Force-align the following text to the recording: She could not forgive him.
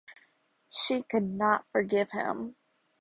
She 0.71 1.03
could 1.03 1.29
not 1.29 1.67
forgive 1.71 2.09
him. 2.09 2.55